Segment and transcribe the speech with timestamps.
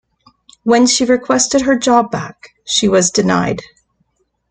[0.63, 3.61] When she requested her job back, she was denied.